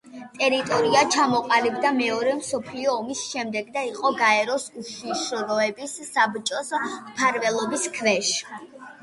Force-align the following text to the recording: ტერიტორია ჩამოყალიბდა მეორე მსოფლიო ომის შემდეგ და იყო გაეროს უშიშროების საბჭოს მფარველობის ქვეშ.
ტერიტორია 0.37 1.01
ჩამოყალიბდა 1.15 1.91
მეორე 1.97 2.33
მსოფლიო 2.37 2.95
ომის 3.01 3.21
შემდეგ 3.33 3.69
და 3.75 3.83
იყო 3.91 4.13
გაეროს 4.23 4.65
უშიშროების 4.85 5.95
საბჭოს 6.09 6.75
მფარველობის 6.89 7.87
ქვეშ. 8.01 8.35